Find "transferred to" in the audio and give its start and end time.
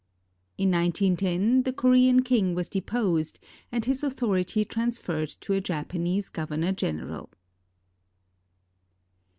4.65-5.53